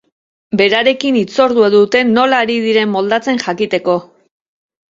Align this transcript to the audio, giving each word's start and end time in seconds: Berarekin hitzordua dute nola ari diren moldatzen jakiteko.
Berarekin 0.61 1.19
hitzordua 1.19 1.69
dute 1.75 2.03
nola 2.15 2.39
ari 2.47 2.57
diren 2.65 2.93
moldatzen 2.97 3.41
jakiteko. 3.47 3.99